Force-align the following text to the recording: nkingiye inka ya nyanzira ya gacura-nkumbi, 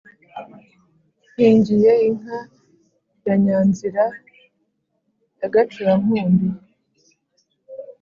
nkingiye 1.33 1.91
inka 2.07 2.39
ya 3.25 3.35
nyanzira 3.43 4.03
ya 5.39 5.47
gacura-nkumbi, 5.53 6.47